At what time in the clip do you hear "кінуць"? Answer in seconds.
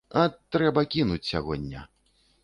0.95-1.27